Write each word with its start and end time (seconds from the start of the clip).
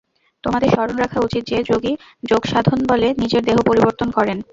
তোমাদের 0.43 0.69
স্মরণ 0.69 0.97
রাখা 0.97 1.19
উচিত 1.21 1.43
যে, 1.45 1.57
যোগী 1.63 1.93
যোগসাধনবলে 2.29 3.07
নিজের 3.17 3.41
দেহ 3.45 3.57
পরিবর্তিত 3.67 4.09
করেন। 4.17 4.37